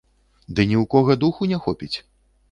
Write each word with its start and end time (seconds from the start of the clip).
Ды 0.59 0.63
ні 0.69 0.77
ў 0.81 0.85
кога 0.93 1.15
духу 1.23 1.49
не 1.51 1.59
хопіць! 1.67 1.97